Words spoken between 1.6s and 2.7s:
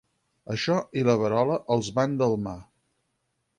els van delmar.